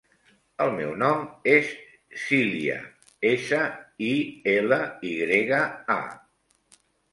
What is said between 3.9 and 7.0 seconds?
i, ela, i grega, a.